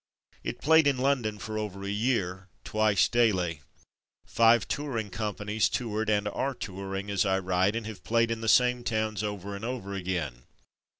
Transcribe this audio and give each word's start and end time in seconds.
It 0.43 0.57
played 0.63 0.87
in 0.87 0.97
London 0.97 1.37
for 1.37 1.59
over 1.59 1.83
a 1.85 1.89
year, 1.91 2.47
twice 2.63 3.07
daily. 3.07 3.61
Five 4.25 4.67
touring 4.67 5.11
companies 5.11 5.69
toured 5.69 6.09
and 6.09 6.27
are 6.27 6.55
touring 6.55 7.11
as 7.11 7.23
I 7.23 7.37
write, 7.37 7.75
and 7.75 7.85
have 7.85 8.03
played 8.03 8.31
in 8.31 8.41
the 8.41 8.49
same 8.49 8.83
towns 8.83 9.21
over 9.21 9.55
and 9.55 9.63
over 9.63 9.93
again. 9.93 10.45